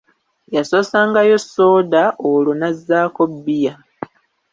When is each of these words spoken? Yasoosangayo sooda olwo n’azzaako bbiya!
Yasoosangayo 0.55 1.37
sooda 1.51 2.03
olwo 2.31 2.51
n’azzaako 2.55 3.21
bbiya! 3.33 3.73